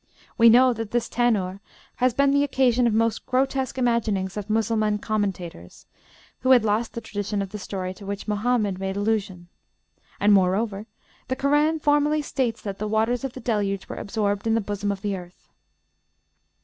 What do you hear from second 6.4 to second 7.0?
had lost